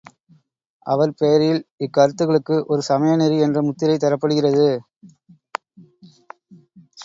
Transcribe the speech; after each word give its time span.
அவர் 0.85 1.11
பெயரில் 1.13 1.59
இக்கருத்துகளுக்கு 1.79 2.55
ஒரு 2.65 2.81
சமய 2.81 3.11
நெறி 3.15 3.37
என்ற 3.39 3.61
முத்திரை 3.61 3.97
தரப்படுகிறது. 3.97 4.67